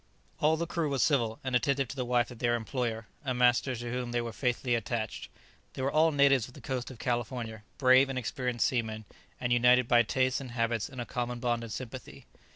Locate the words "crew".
0.65-0.89